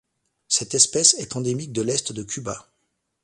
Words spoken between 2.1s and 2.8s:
de Cuba.